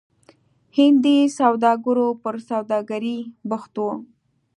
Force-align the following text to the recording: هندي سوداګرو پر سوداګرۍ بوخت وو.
هندي 0.77 1.17
سوداګرو 1.39 2.07
پر 2.23 2.35
سوداګرۍ 2.49 3.19
بوخت 3.49 3.73
وو. 3.79 3.91